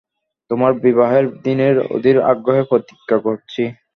তোমার 0.51 0.71
বিবাহের 0.83 1.25
দিনের 1.43 1.75
অধীর 1.95 2.17
আগ্রহে 2.31 2.63
প্রতীক্ষা 2.69 3.17
করছি। 3.25 3.63